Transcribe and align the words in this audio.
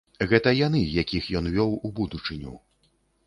Гэта 0.29 0.53
яны, 0.67 0.79
якіх 1.01 1.27
ён 1.41 1.51
вёў 1.57 1.75
у 1.89 1.93
будучыню. 1.99 2.53